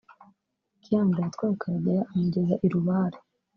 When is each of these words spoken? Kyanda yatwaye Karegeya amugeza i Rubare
Kyanda 0.83 1.17
yatwaye 1.25 1.53
Karegeya 1.61 2.03
amugeza 2.11 2.53
i 2.65 2.67
Rubare 2.71 3.17